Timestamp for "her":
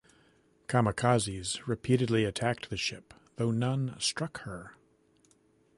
4.39-4.73